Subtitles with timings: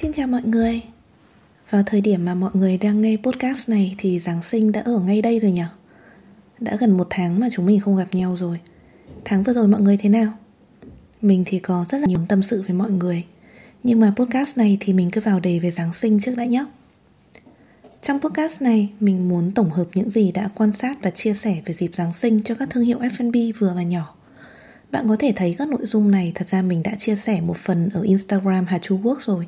[0.00, 0.82] Xin chào mọi người.
[1.70, 4.98] Vào thời điểm mà mọi người đang nghe podcast này Thì Giáng sinh đã ở
[4.98, 5.62] ngay đây rồi nhỉ?
[6.58, 8.60] Đã gần một tháng mà chúng mình không gặp nhau rồi.
[9.24, 10.32] Tháng vừa rồi mọi người thế nào?
[11.22, 13.24] Mình thì có rất là nhiều tâm sự với mọi người.
[13.82, 16.64] Nhưng mà podcast này thì mình cứ vào đề về Giáng sinh trước đã nhé.
[18.02, 21.62] Trong podcast này, mình muốn tổng hợp những gì đã quan sát và chia sẻ
[21.64, 24.14] về dịp Giáng sinh cho các thương hiệu F&B vừa và nhỏ.
[24.90, 27.56] Bạn có thể thấy các nội dung này thật ra mình đã chia sẻ một
[27.56, 29.46] phần ở Instagram Hà Chu Quốc rồi.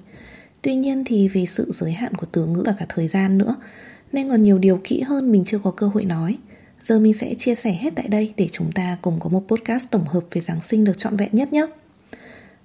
[0.62, 3.56] Tuy nhiên thì vì sự giới hạn của từ ngữ và cả thời gian nữa,
[4.12, 6.38] Nên còn nhiều điều kỹ hơn mình chưa có cơ hội nói.
[6.82, 9.90] Giờ mình sẽ chia sẻ hết tại đây để chúng ta cùng có một podcast
[9.90, 11.66] tổng hợp về Giáng sinh được trọn vẹn nhất nhé.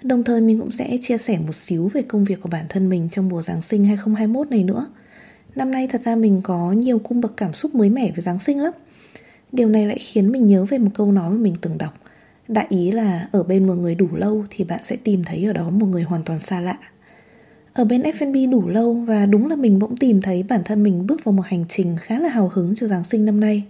[0.01, 2.89] Đồng thời mình cũng sẽ chia sẻ một xíu về công việc của bản thân
[2.89, 4.87] mình trong mùa Giáng sinh 2021 này nữa.
[5.55, 8.39] Năm nay thật ra mình có nhiều cung bậc cảm xúc mới mẻ về Giáng
[8.39, 8.73] sinh lắm.
[9.51, 11.93] Điều này lại khiến mình nhớ về một câu nói mà mình từng đọc.
[12.47, 15.53] Đại ý là, ở bên một người đủ lâu thì bạn sẽ tìm thấy ở
[15.53, 16.77] đó một người hoàn toàn xa lạ
[17.77, 21.07] ở bên F&B đủ lâu và đúng là mình bỗng tìm thấy bản thân mình
[21.07, 23.63] bước vào một hành trình khá là hào hứng cho Giáng sinh năm nay.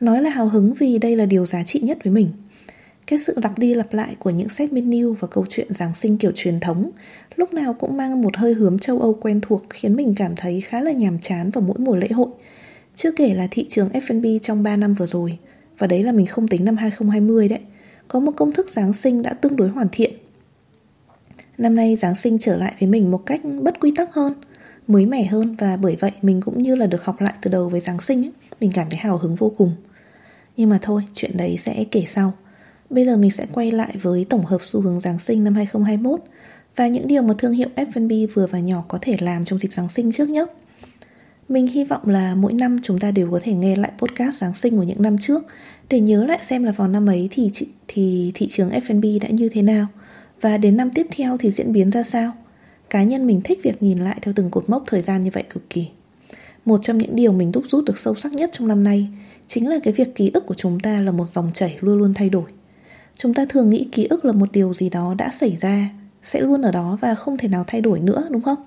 [0.00, 2.28] Nói là hào hứng vì đây là điều giá trị nhất với mình.
[3.06, 6.18] Cái sự lặp đi lặp lại của những set menu và câu chuyện Giáng sinh
[6.18, 6.90] kiểu truyền thống
[7.36, 10.60] lúc nào cũng mang một hơi hướng châu Âu quen thuộc khiến mình cảm thấy
[10.60, 12.28] khá là nhàm chán vào mỗi mùa lễ hội.
[12.94, 15.38] Chưa kể là thị trường F&B trong 3 năm vừa rồi,
[15.78, 17.60] và đấy là mình không tính năm 2020 đấy,
[18.08, 20.12] có một công thức Giáng sinh đã tương đối hoàn thiện
[21.58, 24.32] Năm nay Giáng sinh trở lại với mình một cách bất quy tắc hơn
[24.86, 27.68] Mới mẻ hơn và bởi vậy mình cũng như là được học lại từ đầu
[27.68, 28.32] với Giáng sinh ấy.
[28.60, 29.72] Mình cảm thấy hào hứng vô cùng.
[30.56, 32.32] Nhưng mà thôi, chuyện đấy sẽ kể sau.
[32.90, 36.20] Bây giờ mình sẽ quay lại với tổng hợp xu hướng Giáng sinh năm 2021
[36.76, 39.74] Và những điều mà thương hiệu F&B vừa và nhỏ có thể làm trong dịp
[39.74, 40.44] Giáng sinh trước nhé.
[41.48, 44.54] Mình hy vọng là mỗi năm chúng ta đều có thể nghe lại podcast Giáng
[44.54, 45.44] sinh của những năm trước
[45.88, 47.50] Để nhớ lại xem là vào năm ấy thì,
[47.88, 49.86] thì thị trường F&B đã như thế nào
[50.40, 52.32] và đến năm tiếp theo thì diễn biến ra sao.
[52.90, 55.44] Cá nhân mình thích việc nhìn lại theo từng cột mốc thời gian như vậy
[55.50, 55.88] cực kỳ.
[56.64, 59.08] Một trong những điều mình đúc rút được sâu sắc nhất trong năm nay
[59.46, 62.14] chính là cái việc ký ức của chúng ta là một dòng chảy luôn luôn
[62.14, 62.50] thay đổi.
[63.16, 65.90] Chúng ta thường nghĩ ký ức là một điều gì đó đã xảy ra,
[66.22, 68.58] sẽ luôn ở đó và không thể nào thay đổi nữa đúng không?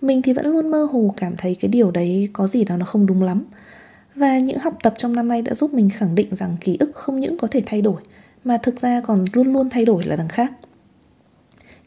[0.00, 2.84] Mình thì vẫn luôn mơ hồ cảm thấy cái điều đấy có gì đó nó
[2.84, 3.44] không đúng lắm.
[4.14, 6.90] Và những học tập trong năm nay đã giúp mình khẳng định rằng ký ức
[6.94, 8.02] không những có thể thay đổi
[8.44, 10.52] mà thực ra còn luôn luôn thay đổi là đằng khác.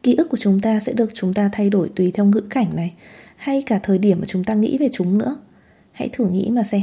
[0.04, 2.76] Ký ức của chúng ta sẽ được chúng ta thay đổi tùy theo ngữ cảnh
[2.76, 2.94] này,
[3.36, 5.38] Hay cả thời điểm mà chúng ta nghĩ về chúng nữa.
[5.92, 6.82] Hãy thử nghĩ mà xem,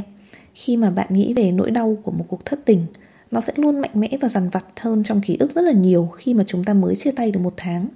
[0.53, 2.85] Khi mà bạn nghĩ về nỗi đau của một cuộc thất tình,
[3.31, 6.05] Nó sẽ luôn mạnh mẽ và dằn vặt hơn trong ký ức rất là nhiều
[6.05, 7.87] Khi mà chúng ta mới chia tay được một tháng.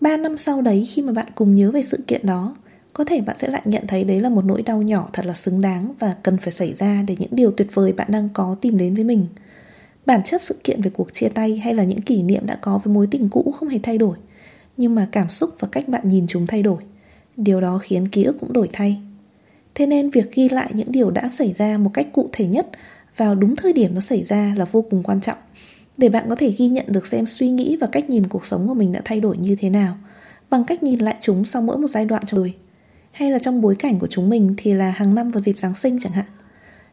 [0.00, 2.56] Ba năm sau đấy, khi mà bạn cùng nhớ về sự kiện đó,
[2.92, 5.34] Có thể bạn sẽ lại nhận thấy đấy là một nỗi đau nhỏ thật là
[5.34, 8.56] xứng đáng Và cần phải xảy ra để những điều tuyệt vời bạn đang có
[8.60, 9.26] tìm đến với mình.
[10.06, 12.80] Bản chất sự kiện về cuộc chia tay hay là những kỷ niệm đã có
[12.84, 14.16] với mối tình cũ không hề thay đổi
[14.76, 16.82] nhưng mà cảm xúc và cách bạn nhìn chúng thay đổi.
[17.36, 19.00] Điều đó khiến ký ức cũng đổi thay.
[19.74, 22.66] Thế nên việc ghi lại những điều đã xảy ra một cách cụ thể nhất
[23.16, 25.38] vào đúng thời điểm nó xảy ra là vô cùng quan trọng
[25.98, 28.68] để bạn có thể ghi nhận được xem suy nghĩ và cách nhìn cuộc sống
[28.68, 29.96] của mình đã thay đổi như thế nào,
[30.50, 32.52] bằng cách nhìn lại chúng sau mỗi một giai đoạn trong đời,
[33.12, 35.74] hay là trong bối cảnh của chúng mình thì là hàng năm vào dịp Giáng
[35.74, 36.26] sinh chẳng hạn.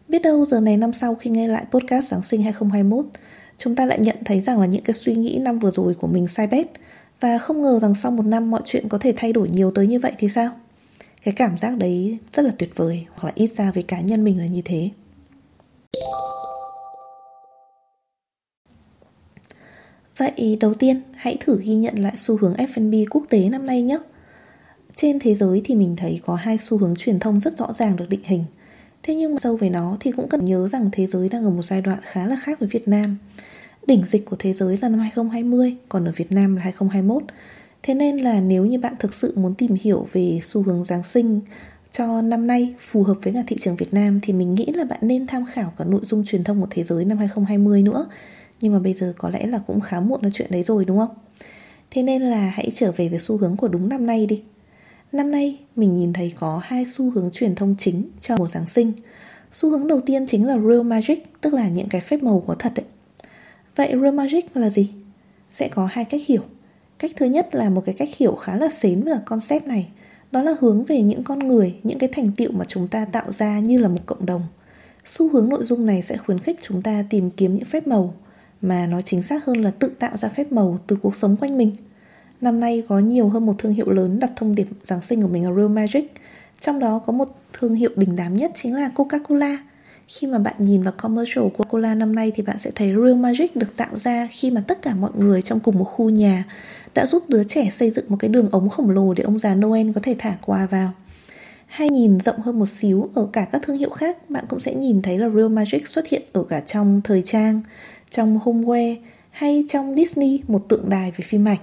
[0.07, 3.05] Biết đâu giờ này năm sau khi nghe lại podcast Giáng sinh 2021
[3.57, 6.07] chúng ta lại nhận thấy rằng là những cái suy nghĩ năm vừa rồi của
[6.07, 6.67] mình sai bét
[7.21, 9.87] và không ngờ rằng sau một năm mọi chuyện có thể thay đổi nhiều tới
[9.87, 10.49] như vậy thì sao?
[11.23, 14.23] Cái cảm giác đấy rất là tuyệt vời, Hoặc là ít ra với cá nhân
[14.23, 14.89] mình là như thế.
[20.17, 23.81] Vậy đầu tiên, hãy thử ghi nhận lại xu hướng F&B quốc tế năm nay
[23.81, 23.97] nhé.
[24.95, 27.95] Trên thế giới thì mình thấy có hai xu hướng truyền thông rất rõ ràng
[27.95, 28.43] được định hình.
[29.03, 31.49] Thế nhưng mà sâu về nó thì cũng cần nhớ rằng thế giới đang ở
[31.49, 33.17] một giai đoạn khá là khác với Việt Nam.
[33.87, 37.23] Đỉnh dịch của thế giới là năm 2020, còn ở Việt Nam là 2021.
[37.83, 41.03] Thế nên là nếu như bạn thực sự muốn tìm hiểu về xu hướng Giáng
[41.03, 41.41] sinh
[41.91, 44.83] cho năm nay phù hợp với cả thị trường Việt Nam thì mình nghĩ là
[44.83, 48.05] bạn nên tham khảo cả nội dung truyền thông của thế giới năm 2020 nữa.
[48.61, 50.97] Nhưng mà bây giờ có lẽ là cũng khá muộn nói chuyện đấy rồi đúng
[50.97, 51.15] không?
[51.91, 54.41] Thế nên là hãy trở về với xu hướng của đúng năm nay đi.
[55.11, 58.67] Năm nay mình nhìn thấy có hai xu hướng truyền thông chính cho mùa Giáng
[58.67, 58.93] sinh.
[59.51, 62.55] Xu hướng đầu tiên chính là Real Magic, tức là những cái phép màu có
[62.59, 62.85] thật ấy.
[63.75, 64.93] Vậy Real Magic là gì?
[65.49, 66.41] Sẽ có hai cách hiểu.
[66.99, 69.87] Cách thứ nhất là một cái cách hiểu khá là xến về concept này.
[70.31, 73.31] Đó là hướng về những con người, những cái thành tựu mà chúng ta tạo
[73.31, 74.41] ra như là một cộng đồng.
[75.05, 78.13] Xu hướng nội dung này sẽ khuyến khích chúng ta tìm kiếm những phép màu
[78.61, 81.57] Mà nói chính xác hơn là tự tạo ra phép màu từ cuộc sống quanh
[81.57, 81.71] mình.
[82.41, 85.27] Năm nay có nhiều hơn một thương hiệu lớn đặt thông điệp Giáng sinh của
[85.27, 86.11] mình là Real Magic
[86.61, 89.57] Trong đó có một thương hiệu đình đám nhất chính là Coca-Cola
[90.11, 93.15] khi mà bạn nhìn vào commercial của Coca-Cola năm nay thì bạn sẽ thấy Real
[93.15, 96.45] Magic được tạo ra khi mà tất cả mọi người trong cùng một khu nhà
[96.93, 99.55] đã giúp đứa trẻ xây dựng một cái đường ống khổng lồ để ông già
[99.55, 100.91] Noel có thể thả quà vào.
[101.67, 104.73] Hay nhìn rộng hơn một xíu ở cả các thương hiệu khác, bạn cũng sẽ
[104.73, 107.61] nhìn thấy là Real Magic xuất hiện ở cả trong thời trang,
[108.09, 108.95] trong homeware
[109.29, 111.59] hay trong Disney, một tượng đài về phim ảnh.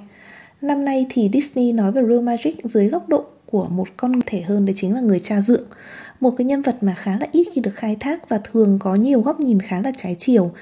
[0.60, 4.40] Năm nay thì Disney nói về Real Magic dưới góc độ của một con thể
[4.40, 5.64] hơn đấy chính là người cha dượng
[6.20, 8.94] một cái nhân vật mà khá là ít khi được khai thác và thường có
[8.94, 10.52] nhiều góc nhìn khá là trái chiều.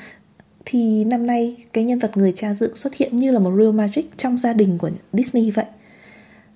[0.64, 3.72] Thì năm nay cái nhân vật người cha dựng xuất hiện như là một real
[3.72, 5.64] magic trong gia đình của Disney vậy.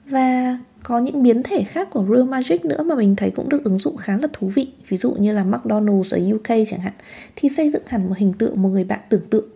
[0.06, 3.64] Và có những biến thể khác của Real Magic nữa mà mình thấy cũng được
[3.64, 4.68] ứng dụng khá là thú vị.
[4.88, 6.92] Ví dụ như là McDonald's ở UK chẳng hạn
[7.36, 9.48] Thì xây dựng hẳn một hình tượng một người bạn tưởng tượng.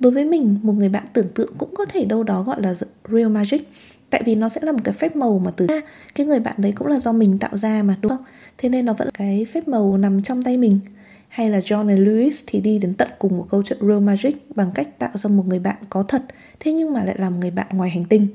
[0.00, 2.74] Đối với mình, một người bạn tưởng tượng cũng có thể đâu đó gọi là
[3.12, 3.68] Real Magic
[4.10, 5.80] Tại vì nó sẽ là một cái phép màu mà từ ra
[6.14, 8.24] cái người bạn đấy cũng là do mình tạo ra mà đúng không?
[8.58, 10.80] Thế nên nó vẫn là cái phép màu nằm trong tay mình.
[11.28, 14.56] Hay là John and Lewis thì đi đến tận cùng của câu chuyện Real Magic
[14.56, 16.22] Bằng cách tạo ra một người bạn có thật
[16.60, 18.26] Thế nhưng mà lại là một người bạn ngoài hành tinh.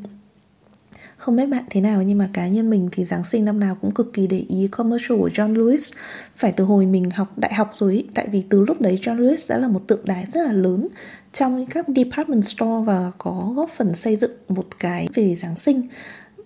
[1.18, 3.78] Không biết bạn thế nào nhưng mà cá nhân mình thì Giáng sinh năm nào
[3.82, 5.92] cũng cực kỳ để ý commercial của John Lewis.
[6.36, 9.18] Phải từ hồi mình học đại học rồi ý, Tại vì từ lúc đấy John
[9.18, 10.88] Lewis đã là một tượng đài rất là lớn
[11.34, 15.88] trong các department store và có góp phần xây dựng một cái về Giáng sinh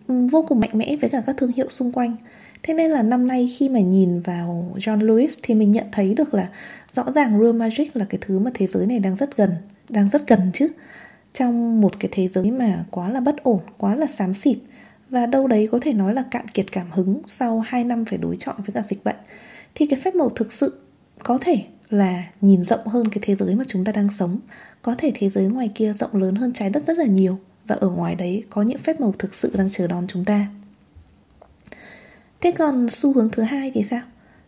[0.07, 2.15] Vô cùng mạnh mẽ với cả các thương hiệu xung quanh
[2.63, 6.13] Thế nên là năm nay khi mà nhìn vào John Lewis thì mình nhận thấy
[6.13, 6.49] được là
[6.93, 9.51] rõ ràng Real Magic là cái thứ mà thế giới này đang rất gần,
[9.89, 10.67] đang rất cần chứ.
[11.33, 14.57] Trong một cái thế giới mà quá là bất ổn, quá là xám xịt
[15.09, 18.17] và đâu đấy có thể nói là cạn kiệt cảm hứng sau 2 năm phải
[18.17, 19.15] đối chọi với cả dịch bệnh
[19.75, 20.81] thì cái phép màu thực sự
[21.23, 24.39] có thể là nhìn rộng hơn cái thế giới mà chúng ta đang sống
[24.81, 27.75] có thể thế giới ngoài kia rộng lớn hơn trái đất rất là nhiều và
[27.75, 30.47] ở ngoài đấy có những phép màu thực sự đang chờ đón chúng ta
[32.41, 34.01] Thế còn xu hướng thứ hai thì sao?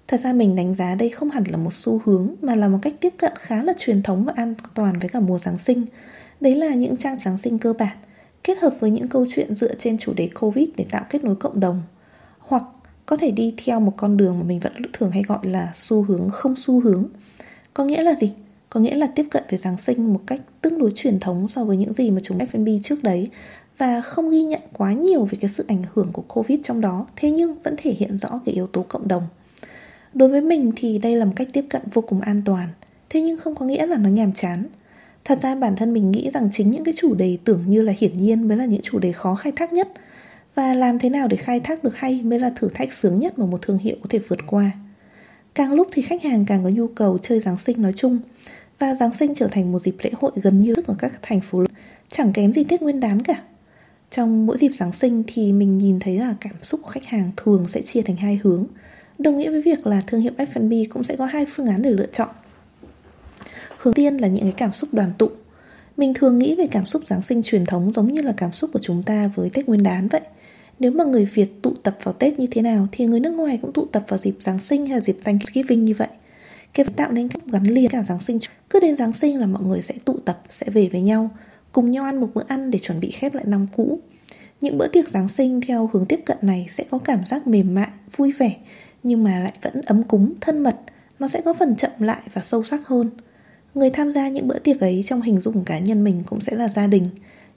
[0.07, 2.79] Thật ra mình đánh giá đây không hẳn là một xu hướng mà là một
[2.81, 5.85] cách tiếp cận khá là truyền thống và an toàn với cả mùa Giáng sinh.
[6.41, 7.97] Đấy là những trang Giáng sinh cơ bản,
[8.43, 11.35] kết hợp với những câu chuyện dựa trên chủ đề Covid để tạo kết nối
[11.35, 11.81] cộng đồng.
[12.39, 12.63] Hoặc
[13.05, 16.03] có thể đi theo một con đường mà mình vẫn thường hay gọi là xu
[16.03, 17.05] hướng không xu hướng.
[17.73, 18.33] Có nghĩa là gì?
[18.69, 21.63] Có nghĩa là tiếp cận với Giáng sinh một cách tương đối truyền thống so
[21.63, 23.30] với những gì mà chúng F&B trước đấy
[23.77, 27.06] và không ghi nhận quá nhiều về cái sự ảnh hưởng của Covid trong đó,
[27.16, 29.24] thế nhưng vẫn thể hiện rõ cái yếu tố cộng đồng.
[30.13, 32.68] Đối với mình thì đây là một cách tiếp cận vô cùng an toàn,
[33.10, 34.63] thế nhưng không có nghĩa là nó nhàm chán.
[35.25, 37.94] Thật ra bản thân mình nghĩ rằng chính những cái chủ đề tưởng như là
[37.98, 39.88] hiển nhiên mới là những chủ đề khó khai thác nhất
[40.56, 43.39] và làm thế nào để khai thác được hay mới là thử thách sướng nhất
[43.39, 44.71] mà một thương hiệu có thể vượt qua.
[45.54, 48.19] Càng lúc thì khách hàng càng có nhu cầu chơi Giáng sinh nói chung
[48.79, 51.63] và Giáng sinh trở thành một dịp lễ hội gần như ở các thành phố
[52.07, 53.41] chẳng kém gì Tết Nguyên đán cả.
[54.11, 57.31] Trong mỗi dịp Giáng sinh thì mình nhìn thấy là cảm xúc của khách hàng
[57.37, 58.65] thường sẽ chia thành hai hướng.
[59.17, 61.91] Đồng nghĩa với việc là thương hiệu F&B cũng sẽ có hai phương án để
[61.91, 62.29] lựa chọn.
[63.77, 65.29] Hướng tiên là những cái cảm xúc đoàn tụ.
[65.97, 68.69] Mình thường nghĩ về cảm xúc Giáng sinh truyền thống giống như là cảm xúc
[68.73, 70.21] của chúng ta với Tết Nguyên đán vậy.
[70.79, 73.59] Nếu mà người Việt tụ tập vào Tết như thế nào thì người nước ngoài
[73.61, 76.07] cũng tụ tập vào dịp Giáng sinh hay dịp Thanksgiving như vậy.
[76.73, 78.39] Cái tạo nên cách gắn liền cả Giáng sinh
[78.69, 81.30] cứ đến Giáng sinh là mọi người sẽ tụ tập, sẽ về với nhau
[81.71, 84.00] cùng nhau ăn một bữa ăn để chuẩn bị khép lại năm cũ.
[84.62, 87.74] Những bữa tiệc Giáng sinh theo hướng tiếp cận này sẽ có cảm giác mềm
[87.74, 88.56] mại, vui vẻ,
[89.04, 90.75] nhưng mà lại vẫn ấm cúng, thân mật,
[91.19, 93.10] nó sẽ có phần chậm lại và sâu sắc hơn.
[93.74, 96.56] Người tham gia những bữa tiệc ấy trong hình dung cá nhân mình cũng sẽ
[96.56, 97.10] là gia đình,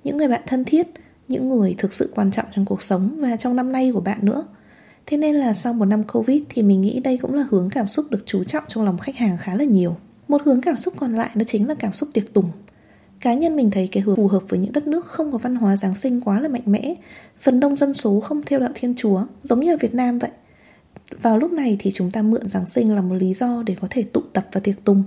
[0.04, 0.86] những người bạn thân thiết,
[1.28, 4.18] những người thực sự quan trọng trong cuộc sống và trong năm nay của bạn
[4.22, 4.44] nữa.
[5.06, 7.88] Thế nên là sau một năm Covid thì mình nghĩ đây cũng là hướng cảm
[7.88, 9.96] xúc được chú trọng trong lòng khách hàng khá là nhiều.
[10.28, 12.50] Một hướng cảm xúc còn lại đó chính là cảm xúc tiệc tùng.
[13.20, 15.56] Cá nhân mình thấy cái hướng phù hợp với những đất nước không có văn
[15.56, 16.94] hóa Giáng sinh quá là mạnh mẽ
[17.40, 20.30] Phần đông dân số không theo đạo Thiên Chúa Giống như ở Việt Nam vậy.
[21.22, 23.88] Vào lúc này thì chúng ta mượn Giáng sinh là một lý do để có
[23.90, 25.02] thể tụ tập và tiệc tùng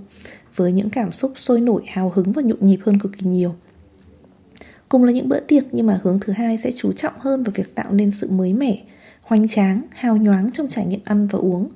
[0.56, 3.54] Với những cảm xúc sôi nổi, hào hứng và nhộn nhịp hơn cực kỳ nhiều.
[4.88, 7.52] Cùng là những bữa tiệc nhưng mà hướng thứ hai sẽ chú trọng hơn vào
[7.54, 8.82] việc tạo nên sự mới mẻ,
[9.22, 11.68] hoành tráng, hào nhoáng trong trải nghiệm ăn và uống.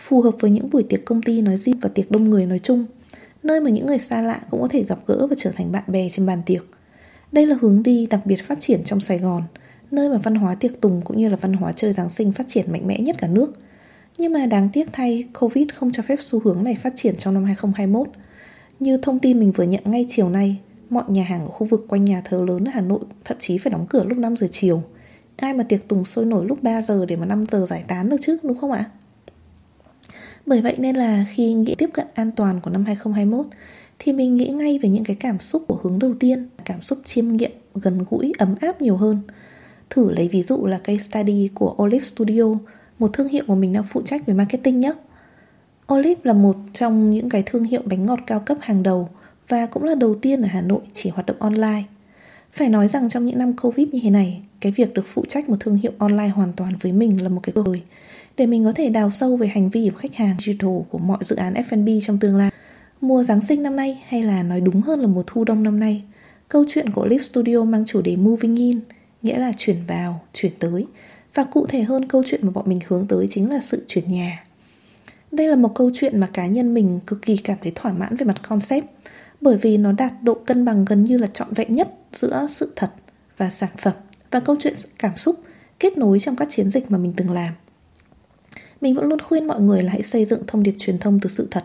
[0.00, 2.58] Phù hợp với những buổi tiệc công ty nói riêng và tiệc đông người nói
[2.58, 2.84] chung
[3.42, 5.84] nơi mà những người xa lạ cũng có thể gặp gỡ và trở thành bạn
[5.86, 6.64] bè trên bàn tiệc.
[7.32, 9.42] Đây là hướng đi đặc biệt phát triển trong Sài Gòn,
[9.90, 12.48] nơi mà văn hóa tiệc tùng cũng như là văn hóa chơi Giáng sinh phát
[12.48, 13.52] triển mạnh mẽ nhất cả nước.
[14.18, 17.34] Nhưng mà đáng tiếc thay, Covid không cho phép xu hướng này phát triển trong
[17.34, 18.08] năm 2021.
[18.80, 20.56] Như thông tin mình vừa nhận ngay chiều nay,
[20.90, 23.58] mọi nhà hàng ở khu vực quanh nhà thờ lớn ở Hà Nội thậm chí
[23.58, 24.82] phải đóng cửa lúc 5 giờ chiều.
[25.36, 28.08] Ai mà tiệc tùng sôi nổi lúc 3 giờ để mà 5 giờ giải tán
[28.08, 28.84] được chứ, đúng không ạ?
[30.50, 33.46] Bởi vậy nên là khi nghĩ tiếp cận an toàn của năm 2021
[33.98, 36.98] thì mình nghĩ ngay về những cái cảm xúc của hướng đầu tiên, cảm xúc
[37.04, 39.18] chiêm nghiệm, gần gũi, ấm áp nhiều hơn.
[39.90, 42.44] Thử lấy ví dụ là case study của Olive Studio,
[42.98, 44.92] một thương hiệu mà mình đang phụ trách về marketing nhé.
[45.92, 49.08] Olive là một trong những cái thương hiệu bánh ngọt cao cấp hàng đầu
[49.48, 51.82] và cũng là đầu tiên ở Hà Nội chỉ hoạt động online.
[52.52, 55.48] Phải nói rằng trong những năm Covid như thế này, cái việc được phụ trách
[55.48, 57.82] một thương hiệu online hoàn toàn với mình là một cái cơ hội
[58.40, 61.18] để mình có thể đào sâu về hành vi của khách hàng digital của mọi
[61.20, 62.50] dự án F&B trong tương lai.
[63.00, 65.80] Mùa Giáng sinh năm nay hay là nói đúng hơn là mùa thu đông năm
[65.80, 66.02] nay,
[66.48, 68.80] câu chuyện của Live Studio mang chủ đề Moving In,
[69.22, 70.86] nghĩa là chuyển vào, chuyển tới.
[71.34, 74.12] Và cụ thể hơn câu chuyện mà bọn mình hướng tới chính là sự chuyển
[74.12, 74.44] nhà.
[75.32, 78.16] Đây là một câu chuyện mà cá nhân mình cực kỳ cảm thấy thỏa mãn
[78.16, 78.86] về mặt concept
[79.40, 82.72] bởi vì nó đạt độ cân bằng gần như là trọn vẹn nhất giữa sự
[82.76, 82.90] thật
[83.36, 83.94] và sản phẩm
[84.30, 85.36] và câu chuyện cảm xúc
[85.80, 87.52] kết nối trong các chiến dịch mà mình từng làm.
[88.80, 91.30] Mình vẫn luôn khuyên mọi người là hãy xây dựng thông điệp truyền thông từ
[91.30, 91.64] sự thật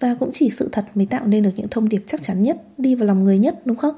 [0.00, 2.62] và cũng chỉ sự thật mới tạo nên được những thông điệp chắc chắn nhất,
[2.78, 3.94] đi vào lòng người nhất đúng không?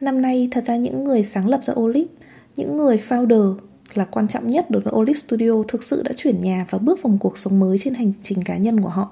[0.00, 2.08] Năm nay thật ra những người sáng lập ra olip
[2.56, 3.54] những người founder
[3.94, 7.02] là quan trọng nhất đối với olip Studio thực sự đã chuyển nhà và bước
[7.02, 9.10] vào một cuộc sống mới trên hành trình cá nhân của họ.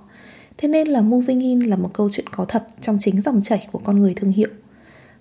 [0.59, 3.67] Thế nên là Moving In là một câu chuyện có thật trong chính dòng chảy
[3.73, 4.49] của con người thương hiệu.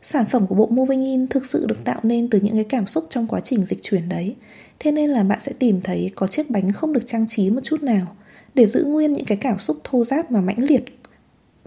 [0.01, 2.88] Sản phẩm của bộ Moving In thực sự được tạo nên từ những cái cảm
[2.88, 4.36] xúc trong quá trình dịch chuyển đấy.
[4.79, 7.62] Thế nên là bạn sẽ tìm thấy có chiếc bánh không được trang trí một
[7.63, 8.15] chút nào
[8.53, 10.84] để giữ nguyên những cái cảm xúc thô giáp và mãnh liệt.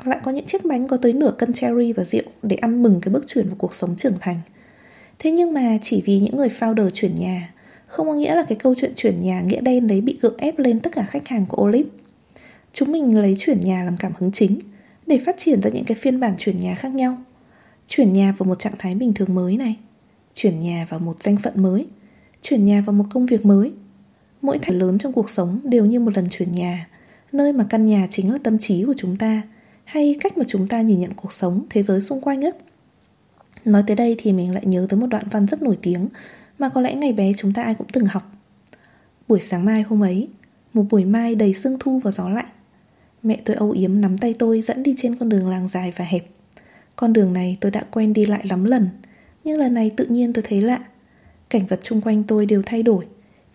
[0.05, 3.01] Lại có những chiếc bánh có tới nửa cân cherry và rượu để ăn mừng
[3.01, 4.41] cái bước chuyển vào cuộc sống trưởng thành.
[5.19, 7.55] Thế nhưng mà chỉ vì những người founder chuyển nhà
[7.87, 10.59] không có nghĩa là cái câu chuyện chuyển nhà nghĩa đen đấy bị gượng ép
[10.59, 11.87] lên tất cả khách hàng của Olip
[12.73, 14.59] Chúng mình lấy chuyển nhà làm cảm hứng chính
[15.07, 17.19] để phát triển ra những cái phiên bản chuyển nhà khác nhau.
[17.87, 19.77] Chuyển nhà vào một trạng thái bình thường mới này,
[20.35, 21.87] chuyển nhà vào một danh phận mới,
[22.43, 23.73] chuyển nhà vào một công việc mới.
[24.43, 26.89] Mỗi thay lớn trong cuộc sống đều như một lần chuyển nhà,
[27.33, 29.43] nơi mà căn nhà chính là tâm trí của chúng ta,
[29.85, 32.53] hay cách mà chúng ta nhìn nhận cuộc sống, thế giới xung quanh ấy.
[33.65, 36.09] Nói tới đây thì mình lại nhớ tới một đoạn văn rất nổi tiếng
[36.59, 38.33] mà có lẽ ngày bé chúng ta ai cũng từng học.
[39.29, 40.29] Buổi sáng mai hôm ấy,
[40.75, 42.49] một buổi mai đầy sương thu và gió lạnh,
[43.23, 46.05] mẹ tôi âu yếm nắm tay tôi dẫn đi trên con đường làng dài và
[46.05, 46.27] hẹp.
[46.97, 48.89] Con đường này tôi đã quen đi lại lắm lần,
[49.45, 50.79] nhưng lần này tự nhiên tôi thấy lạ.
[51.51, 53.07] Cảnh vật chung quanh tôi đều thay đổi,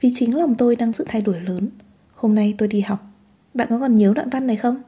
[0.02, 1.70] vì chính lòng tôi đang sự thay đổi lớn.
[2.14, 3.00] Hôm nay tôi đi học,
[3.54, 4.82] bạn có còn nhớ đoạn văn này không?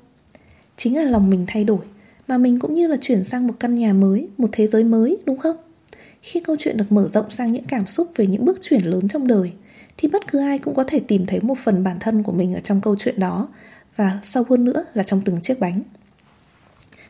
[0.77, 1.85] Chính là lòng mình thay đổi,
[2.27, 5.17] mà mình cũng như là chuyển sang một căn nhà mới, một thế giới mới,
[5.25, 5.57] đúng không?
[6.21, 9.07] Khi câu chuyện được mở rộng sang những cảm xúc về những bước chuyển lớn
[9.07, 9.51] trong đời
[9.97, 12.53] thì bất cứ ai cũng có thể tìm thấy một phần bản thân của mình
[12.53, 13.47] ở trong câu chuyện đó
[13.95, 15.81] và sâu hơn nữa là trong từng chiếc bánh.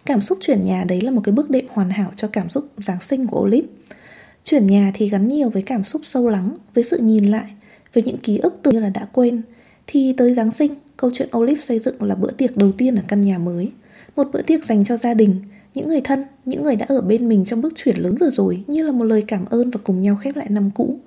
[0.06, 2.66] Cảm xúc chuyển nhà đấy là một cái bước đệm hoàn hảo cho cảm xúc
[2.78, 3.68] Giáng sinh của Olive.
[4.46, 7.52] Chuyển nhà thì gắn nhiều với cảm xúc sâu lắng, với sự nhìn lại,
[7.94, 9.42] với những ký ức tưởng như là đã quên.
[9.88, 13.02] Thì tới Giáng sinh, câu chuyện Olive xây dựng là bữa tiệc đầu tiên ở
[13.08, 13.72] căn nhà mới.
[14.16, 15.36] Một bữa tiệc dành cho gia đình,
[15.74, 18.64] những người thân, những người đã ở bên mình trong bước chuyển lớn vừa rồi
[18.68, 21.00] như là một lời cảm ơn và cùng nhau khép lại năm cũ.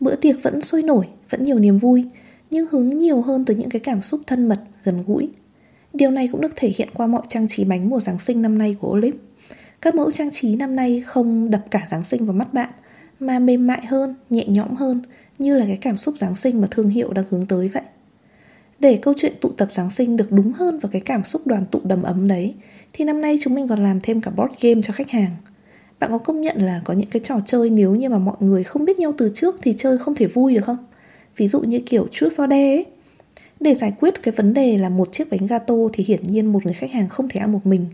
[0.00, 2.04] Bữa tiệc vẫn sôi nổi, vẫn nhiều niềm vui,
[2.50, 5.28] nhưng hướng nhiều hơn từ những cái cảm xúc thân mật, gần gũi.
[5.92, 8.58] Điều này cũng được thể hiện qua mọi trang trí bánh mùa Giáng sinh năm
[8.58, 9.18] nay của Olive.
[9.80, 12.70] Các mẫu trang trí năm nay không đập cả Giáng sinh vào mắt bạn,
[13.20, 15.02] mà mềm mại hơn, nhẹ nhõm hơn,
[15.38, 17.82] như là cái cảm xúc Giáng sinh mà thương hiệu đang hướng tới vậy.
[18.78, 21.64] Để câu chuyện tụ tập Giáng sinh được đúng hơn vào cái cảm xúc đoàn
[21.70, 22.54] tụ đầm ấm đấy,
[22.92, 25.30] thì năm nay chúng mình còn làm thêm cả board game cho khách hàng.
[26.00, 28.64] Bạn có công nhận là có những cái trò chơi nếu như mà mọi người
[28.64, 30.76] không biết nhau từ trước thì chơi không thể vui được không?
[31.36, 32.86] Ví dụ như kiểu Truth or Dare ấy.
[33.60, 36.64] Để giải quyết cái vấn đề là một chiếc bánh gato thì hiển nhiên một
[36.64, 37.86] người khách hàng không thể ăn một mình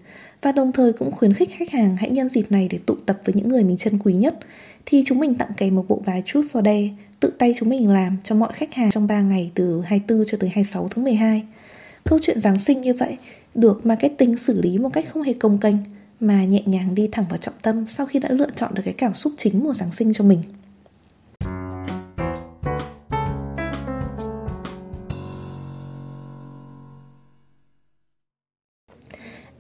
[0.45, 3.19] và đồng thời cũng khuyến khích khách hàng hãy nhân dịp này để tụ tập
[3.25, 4.39] với những người mình trân quý nhất
[4.87, 6.89] thì chúng mình tặng kèm một bộ bài Truth or Dare
[7.21, 10.39] tự tay chúng mình làm cho mọi khách hàng trong 3 ngày từ 24 cho
[10.41, 11.43] tới 26 tháng 12.
[12.05, 13.17] Câu chuyện Giáng sinh như vậy
[13.55, 15.77] được marketing xử lý một cách không hề công kênh,
[16.21, 18.95] mà nhẹ nhàng đi thẳng vào trọng tâm sau khi đã lựa chọn được cái
[18.95, 20.43] cảm xúc chính mùa Giáng sinh cho mình.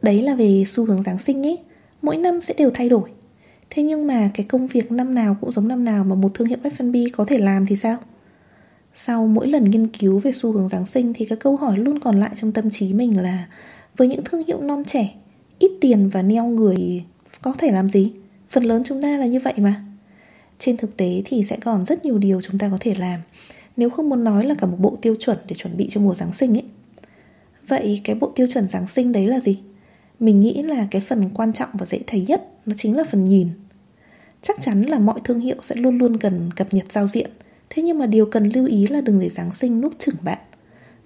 [0.04, 1.58] Đấy là về xu hướng Giáng sinh ấy
[2.02, 3.10] Mỗi năm sẽ đều thay đổi
[3.70, 6.48] Thế nhưng mà cái công việc năm nào cũng giống năm nào Mà một thương
[6.48, 7.96] hiệu F&B có thể làm thì sao?
[8.94, 12.00] Sau mỗi lần nghiên cứu về xu hướng Giáng sinh Thì cái câu hỏi luôn
[12.00, 13.48] còn lại trong tâm trí mình là,
[13.96, 15.14] Với những thương hiệu non trẻ,
[15.58, 17.04] Ít tiền và neo người
[17.42, 18.12] Có thể làm gì?
[18.50, 19.84] Phần lớn chúng ta là như vậy mà
[20.58, 23.20] Trên thực tế thì sẽ còn rất nhiều điều chúng ta có thể làm,
[23.76, 26.14] Nếu không muốn nói là cả một bộ tiêu chuẩn Để chuẩn bị cho mùa
[26.14, 26.64] Giáng sinh ấy
[27.68, 29.58] Vậy cái bộ tiêu chuẩn Giáng sinh đấy là gì?
[30.20, 33.24] Mình nghĩ là cái phần quan trọng và dễ thấy nhất Nó chính là phần
[33.24, 33.48] nhìn.
[34.42, 37.30] Chắc chắn là mọi thương hiệu sẽ luôn luôn cần cập nhật giao diện.
[37.70, 40.38] Thế nhưng mà điều cần lưu ý là đừng để Giáng sinh nuốt chửng bạn.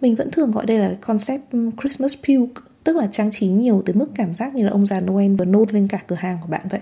[0.00, 1.42] Mình vẫn thường gọi đây là concept
[1.80, 5.00] Christmas puke, Tức là trang trí nhiều tới mức cảm giác như là ông già
[5.00, 6.80] Noel vừa nôn lên cả cửa hàng của bạn vậy.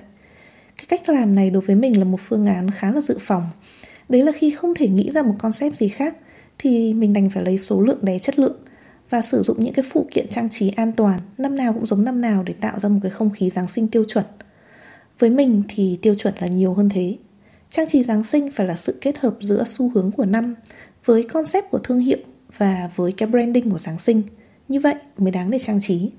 [0.77, 3.47] Cái cách làm này đối với mình là một phương án khá là dự phòng.
[4.09, 6.17] Đấy là khi không thể nghĩ ra một concept gì khác,
[6.59, 8.57] Thì mình đành phải lấy số lượng đè chất lượng
[9.11, 12.05] và sử dụng những cái phụ kiện trang trí an toàn năm nào cũng giống
[12.05, 14.25] năm nào để tạo ra một cái không khí Giáng sinh tiêu chuẩn.
[15.19, 17.17] Với mình thì tiêu chuẩn là nhiều hơn thế.
[17.71, 20.55] Trang trí Giáng sinh phải là sự kết hợp giữa xu hướng của năm
[21.05, 22.19] với concept của thương hiệu
[22.59, 24.23] và với cái branding của Giáng sinh.
[24.69, 26.11] Như vậy mới đáng để trang trí.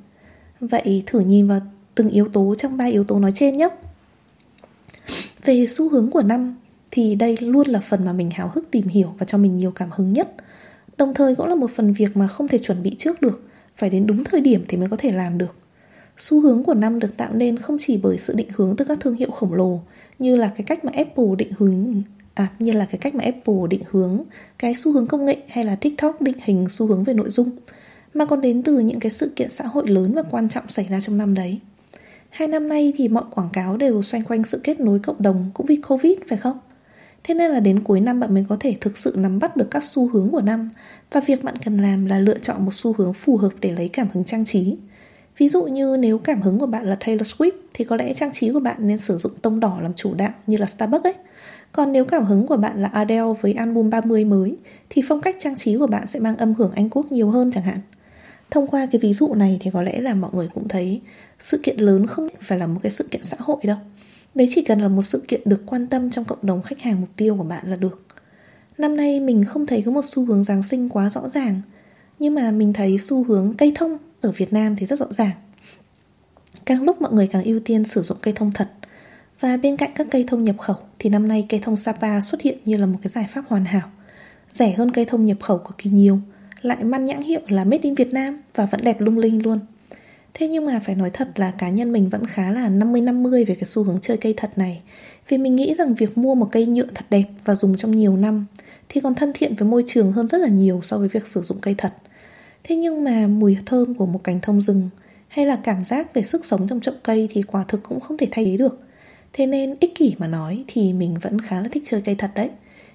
[0.60, 1.60] Vậy thử nhìn vào
[1.96, 3.70] từng yếu tố trong ba yếu tố nói trên nhé.
[5.44, 6.56] Về xu hướng của năm
[6.92, 9.72] thì đây luôn là phần mà mình háo hức tìm hiểu và cho mình nhiều
[9.72, 10.36] cảm hứng nhất.
[10.98, 13.90] Đồng thời cũng là một phần việc mà không thể chuẩn bị trước được, phải
[13.90, 15.56] đến đúng thời điểm thì mới có thể làm được.
[16.18, 19.00] Xu hướng của năm được tạo nên không chỉ bởi sự định hướng từ các
[19.02, 19.82] thương hiệu khổng lồ
[20.20, 22.02] như là cái cách mà Apple định hướng
[22.34, 24.24] à như là cái cách mà Apple định hướng
[24.60, 27.50] cái xu hướng công nghệ hay là TikTok định hình xu hướng về nội dung
[28.14, 30.88] mà còn đến từ những cái sự kiện xã hội lớn và quan trọng xảy
[30.90, 31.60] ra trong năm đấy.
[32.30, 35.52] Hai năm nay thì mọi quảng cáo đều xoay quanh sự kết nối cộng đồng
[35.54, 36.60] cũng vì Covid phải không?
[37.28, 39.68] Thế nên là đến cuối năm bạn mới có thể thực sự nắm bắt được
[39.72, 40.70] các xu hướng của năm
[41.12, 43.90] và việc bạn cần làm là lựa chọn một xu hướng phù hợp để lấy
[43.94, 44.78] cảm hứng trang trí.
[45.38, 48.32] Ví dụ như nếu cảm hứng của bạn là Taylor Swift thì có lẽ trang
[48.34, 51.14] trí của bạn nên sử dụng tông đỏ làm chủ đạo như là Starbucks ấy.
[51.72, 54.58] Còn nếu cảm hứng của bạn là Adele với album 30 mới
[54.90, 57.52] thì phong cách trang trí của bạn sẽ mang âm hưởng Anh Quốc nhiều hơn
[57.52, 57.80] chẳng hạn.
[58.52, 61.02] Thông qua cái ví dụ này thì có lẽ là mọi người cũng thấy
[61.40, 63.78] sự kiện lớn không phải là một cái sự kiện xã hội đâu.
[64.38, 67.02] Đấy chỉ cần là một sự kiện được quan tâm trong cộng đồng khách hàng
[67.02, 68.06] mục tiêu của bạn là được.
[68.78, 71.62] Năm nay mình không thấy có một xu hướng Giáng sinh quá rõ ràng,
[72.20, 75.32] nhưng mà mình thấy xu hướng cây thông ở Việt Nam thì rất rõ ràng.
[76.66, 78.70] Càng lúc mọi người càng ưu tiên sử dụng cây thông thật
[79.40, 82.42] và bên cạnh các cây thông nhập khẩu thì năm nay cây thông Sapa xuất
[82.42, 83.90] hiện như là một cái giải pháp hoàn hảo.
[84.54, 86.20] Rẻ hơn cây thông nhập khẩu cực kỳ nhiều,
[86.62, 89.60] lại mang nhãn hiệu là Made in Việt Nam và vẫn đẹp lung linh luôn.
[90.34, 93.56] Thế nhưng mà phải nói thật là cá nhân mình vẫn khá là 50-50 về
[93.56, 94.82] cái xu hướng chơi cây thật này.
[95.30, 98.18] Vì mình nghĩ rằng việc mua một cây nhựa thật đẹp và dùng trong nhiều
[98.18, 98.46] năm
[98.90, 101.42] Thì còn thân thiện với môi trường hơn rất là nhiều so với việc sử
[101.42, 101.94] dụng cây thật.
[102.64, 104.90] Thế nhưng mà mùi thơm của một cành thông rừng
[105.28, 108.18] Hay là cảm giác về sức sống trong chậu cây thì quả thực cũng không
[108.18, 108.80] thể thay thế được.
[109.34, 112.32] Thế nên ích kỷ mà nói thì mình vẫn khá là thích chơi cây thật
[112.36, 112.50] đấy.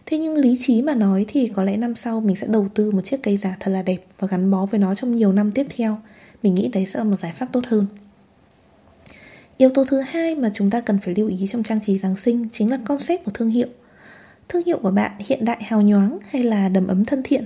[0.06, 2.90] Thế nhưng lý trí mà nói thì có lẽ năm sau mình sẽ đầu tư
[2.90, 5.52] một chiếc cây giả thật là đẹp Và gắn bó với nó trong nhiều năm
[5.52, 5.98] tiếp theo
[6.42, 7.86] mình nghĩ đấy sẽ là một giải pháp tốt hơn
[9.62, 12.16] Yếu tố thứ hai mà chúng ta cần phải lưu ý trong trang trí Giáng
[12.16, 13.66] sinh chính là concept của thương hiệu.
[14.48, 17.44] Thương hiệu của bạn hiện đại hào nhoáng hay là đầm ấm thân thiện?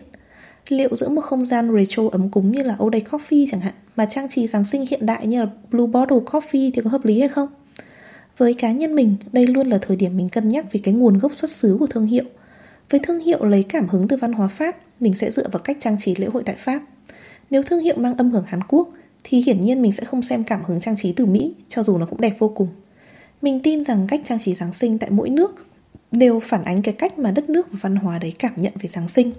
[0.68, 4.06] Liệu giữa một không gian retro ấm cúng như là All Coffee chẳng hạn mà
[4.06, 7.20] trang trí Giáng sinh hiện đại như là Blue Bottle Coffee thì có hợp lý
[7.20, 7.48] hay không?
[8.38, 11.18] Với cá nhân mình, đây luôn là thời điểm mình cân nhắc về cái nguồn
[11.18, 12.24] gốc xuất xứ của thương hiệu.
[12.90, 15.76] Với thương hiệu lấy cảm hứng từ văn hóa Pháp, mình sẽ dựa vào cách
[15.80, 16.82] trang trí lễ hội tại Pháp.
[17.50, 18.88] Nếu thương hiệu mang âm hưởng Hàn Quốc
[19.24, 21.98] thì hiển nhiên mình sẽ không xem cảm hứng trang trí từ Mỹ cho dù
[21.98, 22.68] nó cũng đẹp vô cùng.
[23.42, 25.66] Mình tin rằng cách trang trí Giáng sinh tại mỗi nước
[26.12, 28.88] đều phản ánh cái cách mà đất nước và văn hóa đấy cảm nhận về
[28.88, 29.32] Giáng sinh.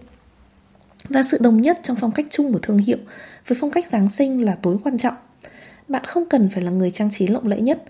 [1.10, 2.98] Và sự đồng nhất trong phong cách chung của thương hiệu
[3.48, 5.16] với phong cách Giáng sinh là tối quan trọng.
[5.88, 7.84] Bạn không cần phải là người trang trí lộng lẫy nhất,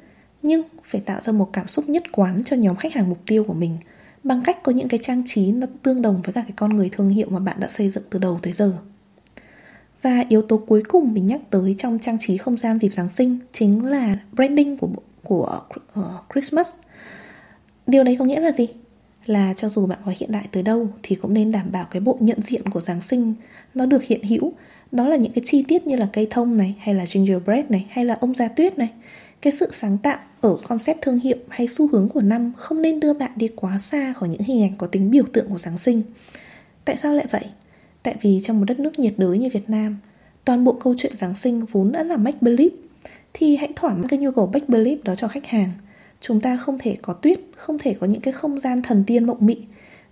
[0.43, 3.43] nhưng phải tạo ra một cảm xúc nhất quán cho nhóm khách hàng mục tiêu
[3.43, 3.77] của mình
[4.23, 6.89] bằng cách có những cái trang trí nó tương đồng với cả cái con người
[6.91, 8.73] thương hiệu mà bạn đã xây dựng từ đầu tới giờ.
[10.01, 13.09] Và yếu tố cuối cùng mình nhắc tới trong trang trí không gian dịp Giáng
[13.09, 14.89] sinh chính là branding của
[15.23, 15.61] của
[15.99, 16.75] uh, Christmas.
[17.87, 18.67] Điều đấy có nghĩa là gì?
[19.25, 21.99] Là cho dù bạn có hiện đại tới đâu thì cũng nên đảm bảo cái
[21.99, 23.33] bộ nhận diện của Giáng sinh
[23.73, 24.53] nó được hiện hữu.
[24.91, 27.87] Đó là những cái chi tiết như là cây thông này hay là gingerbread này
[27.89, 28.89] hay là ông già tuyết này.
[29.41, 32.99] Cái sự sáng tạo ở concept thương hiệu hay xu hướng của năm không nên
[32.99, 35.77] đưa bạn đi quá xa khỏi những hình ảnh có tính biểu tượng của Giáng
[35.77, 36.01] sinh.
[36.85, 37.45] Tại sao lại vậy?
[38.07, 39.97] Tại vì trong một đất nước nhiệt đới như Việt Nam,
[40.45, 42.75] Toàn bộ câu chuyện Giáng sinh vốn đã là make believe,
[43.33, 45.69] Thì hãy thỏa mãn cái nhu cầu make believe đó cho khách hàng
[46.21, 49.25] Chúng ta không thể có tuyết, Không thể có những cái không gian thần tiên
[49.25, 49.57] mộng mị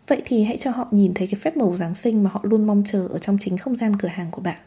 [0.07, 2.67] Vậy thì hãy cho họ nhìn thấy cái phép màu Giáng sinh Mà họ luôn
[2.67, 4.59] mong chờ ở trong chính không gian cửa hàng của bạn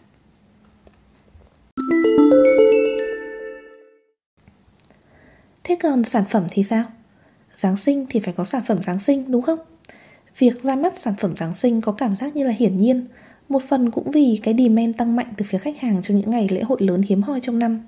[5.64, 6.84] Thế còn sản phẩm thì sao?
[7.56, 9.58] Giáng sinh thì phải có sản phẩm Giáng sinh, đúng không?
[10.38, 13.06] Việc ra mắt sản phẩm Giáng sinh có cảm giác như là hiển nhiên,
[13.48, 16.48] Một phần cũng vì cái demand tăng mạnh từ phía khách hàng trong những ngày
[16.50, 17.80] lễ hội lớn hiếm hoi trong năm.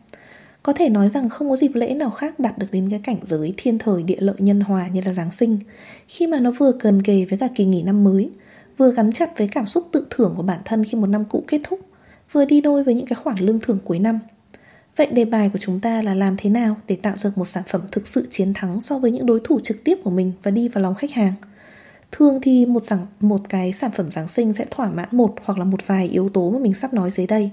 [0.63, 3.17] Có thể nói rằng không có dịp lễ nào khác đạt được đến cái cảnh
[3.23, 5.59] giới thiên thời địa lợi nhân hòa như là Giáng sinh.
[6.09, 8.31] Khi mà nó vừa cần kề với cả kỳ nghỉ năm mới,
[8.77, 11.45] Vừa gắn chặt với cảm xúc tự thưởng của bản thân khi một năm cũ
[11.49, 11.81] kết thúc,
[12.33, 14.19] Vừa đi đôi với những cái khoản lương thưởng cuối năm.
[14.97, 17.63] Vậy đề bài của chúng ta là làm thế nào để tạo được một sản
[17.67, 20.51] phẩm thực sự chiến thắng so với những đối thủ trực tiếp của mình và
[20.51, 21.33] đi vào lòng khách hàng?
[22.13, 25.59] Thường thì một rằng một cái sản phẩm Giáng sinh sẽ thỏa mãn một hoặc
[25.59, 27.51] là một vài yếu tố mà mình sắp nói dưới đây.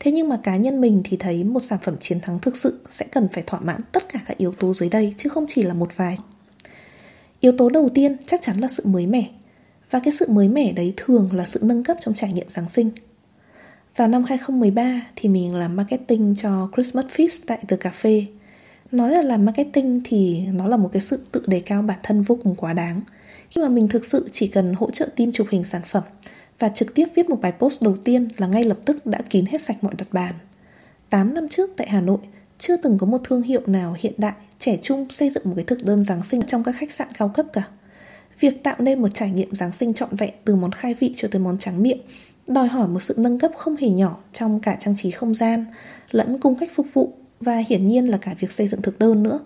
[0.00, 2.80] Thế nhưng mà cá nhân mình thì thấy một sản phẩm chiến thắng thực sự
[2.88, 5.62] sẽ cần phải thỏa mãn tất cả các yếu tố dưới đây, chứ không chỉ
[5.62, 6.18] là một vài.
[7.40, 9.30] Yếu tố đầu tiên chắc chắn là sự mới mẻ.
[9.90, 12.68] Và cái sự mới mẻ đấy thường là sự nâng cấp trong trải nghiệm Giáng
[12.68, 12.90] sinh.
[13.96, 18.24] Vào năm 2013 thì mình làm marketing cho Christmas Feast tại The Cafe.
[18.92, 22.22] Nói là làm marketing thì nó là một cái sự tự đề cao bản thân
[22.22, 23.00] vô cùng quá đáng.
[23.50, 26.02] Khi mà mình thực sự chỉ cần hỗ trợ team chụp hình sản phẩm
[26.58, 29.46] và trực tiếp viết một bài post đầu tiên là ngay lập tức đã kín
[29.46, 30.34] hết sạch mọi đặt bàn.
[31.10, 32.18] 8 năm trước tại Hà Nội,
[32.58, 35.64] chưa từng có một thương hiệu nào hiện đại, trẻ trung xây dựng một cái
[35.64, 37.62] thực đơn Giáng sinh trong các khách sạn cao cấp cả.
[38.40, 41.28] Việc tạo nên một trải nghiệm Giáng sinh trọn vẹn từ món khai vị cho
[41.30, 42.00] tới món tráng miệng
[42.46, 45.64] đòi hỏi một sự nâng cấp không hề nhỏ trong cả trang trí không gian,
[46.10, 49.22] lẫn cung cách phục vụ và hiển nhiên là cả việc xây dựng thực đơn
[49.22, 49.40] nữa.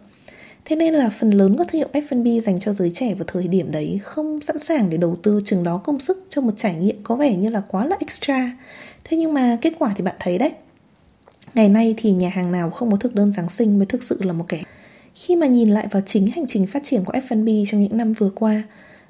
[0.64, 3.48] Thế nên là phần lớn các thương hiệu F&B dành cho giới trẻ vào thời
[3.48, 6.74] điểm đấy không sẵn sàng để đầu tư chừng đó công sức cho một trải
[6.74, 8.56] nghiệm có vẻ như là quá là extra.
[9.04, 10.52] Thế nhưng mà kết quả thì bạn thấy đấy.
[11.54, 14.18] Ngày nay thì nhà hàng nào không có thực đơn Giáng sinh mới thực sự
[14.22, 14.62] là một kẻ.
[15.14, 18.12] Khi mà nhìn lại vào chính hành trình phát triển của F&B trong những năm
[18.12, 18.62] vừa qua,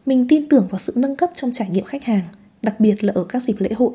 [0.06, 2.22] mình tin tưởng vào sự nâng cấp trong trải nghiệm khách hàng,
[2.62, 3.92] đặc biệt là ở các dịp lễ hội.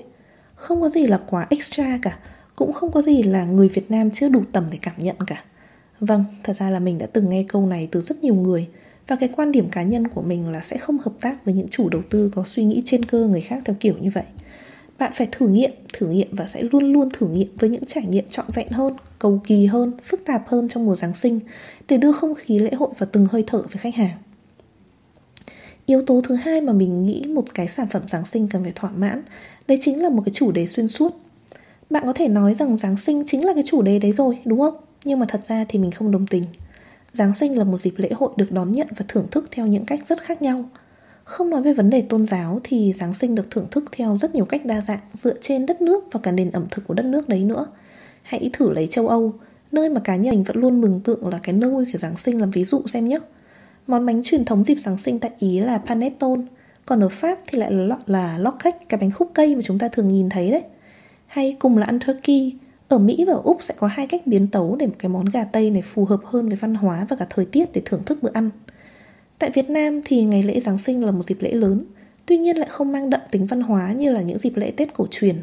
[0.55, 2.19] Không có gì là quá extra cả,
[2.55, 5.43] cũng không có gì là người Việt Nam chưa đủ tầm để cảm nhận cả.
[5.99, 8.67] Vâng, thật ra là mình đã từng nghe câu này từ rất nhiều người
[9.07, 11.67] và cái quan điểm cá nhân của mình là sẽ không hợp tác với những
[11.67, 14.23] chủ đầu tư có suy nghĩ trên cơ người khác theo kiểu như vậy.
[14.97, 18.05] Bạn phải thử nghiệm, thử nghiệm và sẽ luôn luôn thử nghiệm với những trải
[18.05, 21.39] nghiệm trọn vẹn hơn, cầu kỳ hơn, phức tạp hơn trong mùa Giáng sinh
[21.87, 24.17] để đưa không khí lễ hội vào từng hơi thở với khách hàng.
[25.85, 28.71] Yếu tố thứ hai mà mình nghĩ một cái sản phẩm Giáng sinh cần phải
[28.75, 29.23] thỏa mãn
[29.67, 31.11] Đấy chính là một cái chủ đề xuyên suốt
[31.89, 34.59] Bạn có thể nói rằng Giáng sinh chính là cái chủ đề đấy rồi, đúng
[34.59, 34.75] không?
[35.03, 36.43] Nhưng mà thật ra thì mình không đồng tình.
[37.11, 39.85] Giáng sinh là một dịp lễ hội được đón nhận và thưởng thức theo những
[39.85, 40.69] cách rất khác nhau.
[41.23, 44.35] Không nói về vấn đề tôn giáo thì Giáng sinh được thưởng thức theo rất
[44.35, 47.05] nhiều cách đa dạng Dựa trên đất nước và cả nền ẩm thực của đất
[47.05, 47.65] nước đấy nữa.
[48.21, 49.33] Hãy thử lấy châu Âu
[49.71, 52.39] Nơi mà cá nhân mình vẫn luôn mường tượng là cái nơi của Giáng sinh
[52.39, 53.19] làm ví dụ xem nhé.
[53.87, 56.41] Món bánh truyền thống dịp Giáng sinh tại Ý là panettone
[56.85, 59.79] Còn ở Pháp thì lại là, là log cake, cái bánh khúc cây mà chúng
[59.79, 60.63] ta thường nhìn thấy đấy.
[61.27, 62.53] Hay cùng là ăn turkey
[62.89, 65.25] ở Mỹ và ở Úc sẽ có hai cách biến tấu để một cái món
[65.25, 68.03] gà Tây này phù hợp hơn với văn hóa và cả thời tiết để thưởng
[68.05, 68.49] thức bữa ăn.
[69.39, 71.81] Tại Việt Nam thì ngày lễ Giáng sinh là một dịp lễ lớn,
[72.29, 74.93] Tuy nhiên lại không mang đậm tính văn hóa như là những dịp lễ Tết
[74.93, 75.35] cổ truyền.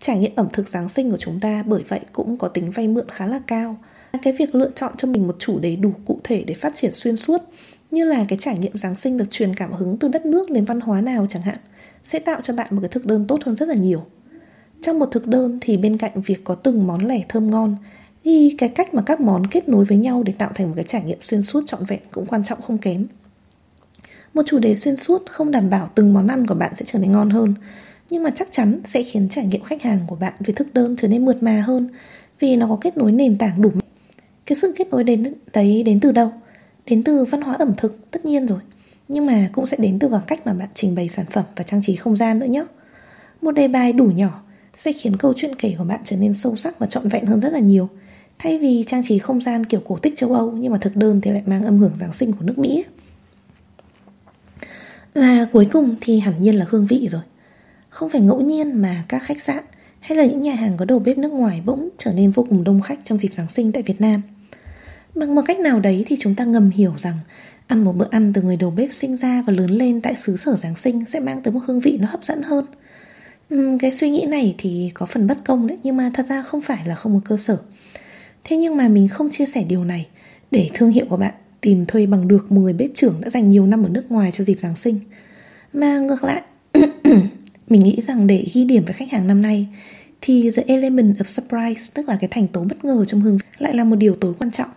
[0.00, 2.88] Trải nghiệm ẩm thực Giáng sinh của chúng ta bởi vậy cũng có tính vay
[2.88, 3.76] mượn khá là cao.
[4.22, 6.92] Cái việc lựa chọn cho mình một chủ đề đủ cụ thể để phát triển
[6.92, 7.42] xuyên suốt,
[7.90, 10.64] như là cái trải nghiệm Giáng sinh được truyền cảm hứng từ đất nước đến
[10.64, 11.56] văn hóa nào chẳng hạn,
[12.02, 14.04] sẽ tạo cho bạn một cái thực đơn tốt hơn rất là nhiều.
[14.82, 17.76] Trong một thực đơn thì bên cạnh việc có từng món lẻ thơm ngon
[18.24, 20.84] thì cái cách mà các món kết nối với nhau để tạo thành một cái
[20.88, 23.06] trải nghiệm xuyên suốt trọn vẹn cũng quan trọng không kém.
[24.34, 26.98] Một chủ đề xuyên suốt không đảm bảo từng món ăn của bạn sẽ trở
[26.98, 27.54] nên ngon hơn,
[28.10, 30.96] nhưng mà chắc chắn sẽ khiến trải nghiệm khách hàng của bạn về thực đơn
[30.98, 31.88] trở nên mượt mà hơn
[32.40, 33.72] vì nó có kết nối nền tảng đủ.
[34.46, 36.32] Cái sự kết nối đến đấy đến từ đâu?
[36.86, 38.58] Đến từ văn hóa ẩm thực tất nhiên rồi
[39.12, 41.64] nhưng mà cũng sẽ đến từ vào cách mà bạn trình bày sản phẩm và
[41.64, 42.64] trang trí không gian nữa nhé
[43.42, 44.42] một đề bài đủ nhỏ
[44.76, 47.40] sẽ khiến câu chuyện kể của bạn trở nên sâu sắc và trọn vẹn hơn
[47.40, 47.88] rất là nhiều.
[48.38, 51.20] Thay vì trang trí không gian kiểu cổ tích châu Âu, nhưng mà thực đơn
[51.20, 52.84] thì lại mang âm hưởng Giáng sinh của nước Mỹ
[55.14, 57.22] và cuối cùng thì hẳn nhiên là hương vị rồi.
[57.88, 59.64] Không phải ngẫu nhiên mà các khách sạn
[60.00, 62.64] hay là những nhà hàng có đầu bếp nước ngoài bỗng trở nên vô cùng
[62.64, 64.22] đông khách trong dịp Giáng sinh tại Việt Nam.
[65.14, 67.18] Bằng một cách nào đấy thì chúng ta ngầm hiểu rằng
[67.70, 70.36] Ăn một bữa ăn từ người đầu bếp sinh ra và lớn lên tại xứ
[70.36, 72.66] sở Giáng sinh sẽ mang tới một hương vị nó hấp dẫn hơn.
[73.50, 76.42] Ừ, cái suy nghĩ này thì có phần bất công đấy, Nhưng mà thật ra
[76.42, 77.56] không phải là không có cơ sở.
[78.44, 80.06] Thế nhưng mà mình không chia sẻ điều này
[80.50, 83.48] Để thương hiệu của bạn tìm thuê bằng được một người bếp trưởng đã dành
[83.48, 85.00] nhiều năm ở nước ngoài cho dịp Giáng sinh.
[85.72, 86.42] Mà ngược lại,
[87.68, 89.66] Mình nghĩ rằng để ghi điểm với khách hàng năm nay
[90.20, 93.46] Thì the element of surprise, Tức là cái thành tố bất ngờ trong hương vị,
[93.58, 94.68] Lại là một điều tối quan trọng.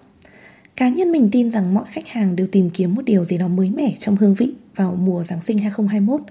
[0.76, 3.48] Cá nhân mình tin rằng mọi khách hàng đều tìm kiếm một điều gì đó
[3.48, 6.22] mới mẻ trong hương vị vào mùa Giáng sinh 2021.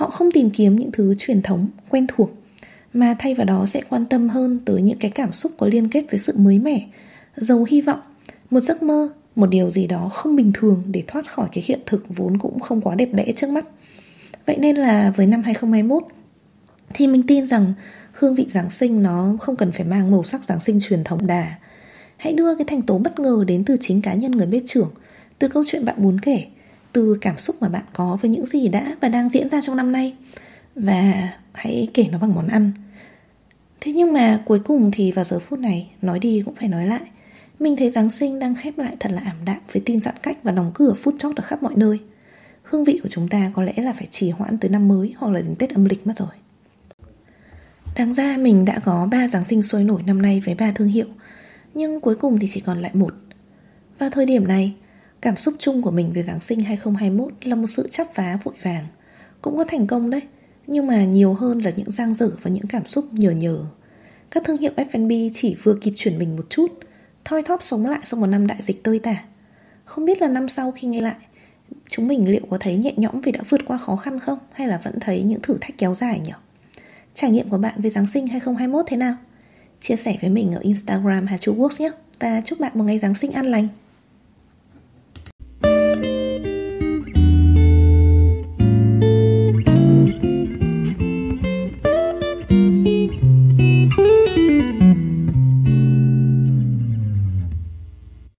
[0.00, 2.30] Họ không tìm kiếm những thứ truyền thống, quen thuộc,
[2.92, 5.88] mà thay vào đó sẽ quan tâm hơn tới những cái cảm xúc có liên
[5.88, 6.86] kết với sự mới mẻ,
[7.36, 8.00] giàu hy vọng,
[8.50, 11.80] một giấc mơ, một điều gì đó không bình thường để thoát khỏi cái hiện
[11.86, 13.64] thực vốn cũng không quá đẹp đẽ trước mắt.
[14.46, 16.02] Vậy nên là với năm 2021
[16.94, 17.74] thì mình tin rằng
[18.12, 21.26] hương vị Giáng sinh nó không cần phải mang màu sắc Giáng sinh truyền thống
[21.26, 21.54] đà
[22.16, 24.90] Hãy đưa cái thành tố bất ngờ đến từ chính cá nhân người bếp trưởng
[25.38, 26.46] Từ câu chuyện bạn muốn kể
[26.92, 29.76] từ cảm xúc mà bạn có với những gì đã và đang diễn ra trong
[29.76, 30.14] năm nay.
[30.74, 32.72] Và hãy kể nó bằng món ăn.
[33.80, 36.86] Thế nhưng mà cuối cùng thì vào giờ phút này Nói đi cũng phải nói
[36.86, 37.00] lại.
[37.58, 40.38] Mình thấy Giáng sinh đang khép lại thật là ảm đạm Với tin giãn cách
[40.42, 41.98] và đóng cửa phút chót ở khắp mọi nơi.
[42.62, 45.32] Hương vị của chúng ta có lẽ là phải trì hoãn tới năm mới Hoặc
[45.32, 46.28] là đến Tết âm lịch mất rồi.
[47.96, 50.88] Đáng ra mình đã có 3 Giáng sinh sôi nổi năm nay với ba thương
[50.88, 51.06] hiệu
[51.74, 53.14] nhưng cuối cùng thì chỉ còn lại một.
[53.98, 54.74] Vào thời điểm này,
[55.20, 58.54] cảm xúc chung của mình về Giáng sinh 2021 là một sự chắp vá vội
[58.62, 58.84] vàng.
[59.42, 60.20] Cũng có thành công đấy,
[60.66, 63.58] Nhưng mà nhiều hơn là những giang dở và những cảm xúc nhờ nhờ
[64.30, 66.72] Các thương hiệu F&B chỉ vừa kịp chuyển mình một chút
[67.24, 69.16] Thoi thóp sống lại sau một năm đại dịch tơi tả
[69.84, 71.16] Không biết là năm sau khi nghe lại
[71.88, 74.38] Chúng mình liệu có thấy nhẹ nhõm vì đã vượt qua khó khăn không?
[74.52, 76.32] Hay là vẫn thấy những thử thách kéo dài nhỉ?
[77.14, 79.14] Trải nghiệm của bạn về Giáng sinh 2021 thế nào?
[79.80, 82.98] Chia sẻ với mình ở Instagram Hà Chu Works nhé Và chúc bạn một ngày
[82.98, 83.68] Giáng sinh an lành